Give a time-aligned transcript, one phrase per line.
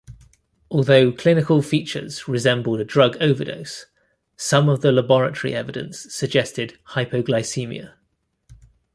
[0.71, 3.85] Although clinical features resembled a drug overdose,
[4.35, 7.93] some of the laboratory evidence suggested hypoglycemia.